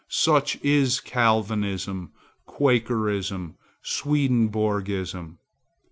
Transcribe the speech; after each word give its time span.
Such 0.09 0.55
is 0.63 0.99
Calvinism, 0.99 2.09
Quakerism, 2.47 3.53
Swedenborgism. 3.83 5.37